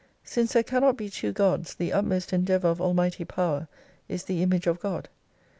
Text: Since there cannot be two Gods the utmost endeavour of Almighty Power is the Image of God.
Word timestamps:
Since 0.23 0.53
there 0.53 0.63
cannot 0.63 0.97
be 0.97 1.11
two 1.11 1.31
Gods 1.31 1.75
the 1.75 1.93
utmost 1.93 2.33
endeavour 2.33 2.69
of 2.69 2.81
Almighty 2.81 3.23
Power 3.23 3.67
is 4.09 4.23
the 4.23 4.41
Image 4.41 4.65
of 4.65 4.79
God. 4.79 5.09